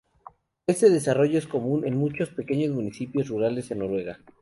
Este 0.65 0.89
desarrollo 0.89 1.37
es 1.37 1.45
común 1.45 1.85
en 1.85 1.95
muchos 1.95 2.31
pequeños 2.31 2.73
municipios 2.73 3.27
rurales 3.27 3.69
en 3.69 3.77
Noruega. 3.77 4.19